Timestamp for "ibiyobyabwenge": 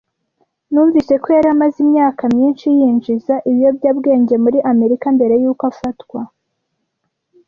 3.49-4.35